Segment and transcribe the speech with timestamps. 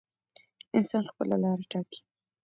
[0.77, 1.99] انسان خپله لاره ټاکي.